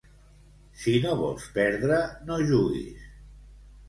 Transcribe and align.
Si 0.83 0.93
no 1.03 1.11
vols 1.19 1.45
perdre, 1.57 1.99
no 2.31 2.39
juguis. 2.53 3.05